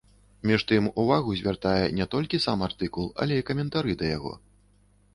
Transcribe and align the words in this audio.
Між 0.51 0.61
тым 0.71 0.87
увагу 1.03 1.35
звяртае 1.41 1.85
не 1.99 2.09
толькі 2.15 2.41
сам 2.49 2.67
артыкул, 2.71 3.05
але 3.23 3.33
і 3.41 3.47
каментары 3.51 3.91
да 4.01 4.05
яго. 4.17 4.33